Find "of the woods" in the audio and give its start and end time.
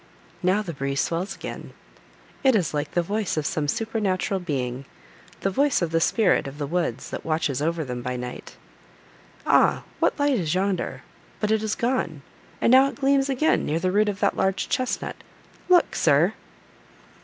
6.47-7.11